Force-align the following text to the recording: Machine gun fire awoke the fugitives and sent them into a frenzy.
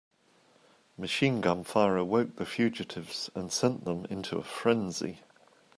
Machine 0.97 1.41
gun 1.41 1.63
fire 1.63 1.95
awoke 1.95 2.37
the 2.37 2.45
fugitives 2.47 3.29
and 3.35 3.51
sent 3.53 3.85
them 3.85 4.05
into 4.09 4.39
a 4.39 4.43
frenzy. 4.43 5.19